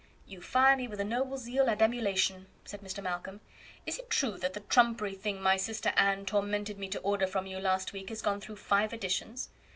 [0.25, 3.03] "You fire me with a noble zeal and emulation," said Mr.
[3.03, 3.39] Malcolm.
[3.85, 7.45] "Is it true that the trumpery thing my sister Anne tormented me to order from
[7.45, 9.49] you last week has gone through five editions?"